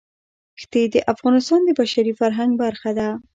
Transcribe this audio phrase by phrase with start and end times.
[0.61, 3.09] ښتې د افغانستان د بشري فرهنګ برخه ده.